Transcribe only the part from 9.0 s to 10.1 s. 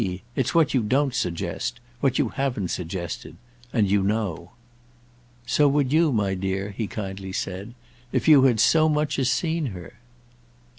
as seen her."